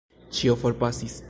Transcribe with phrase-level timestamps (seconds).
[0.37, 1.19] Ĉio forpasis.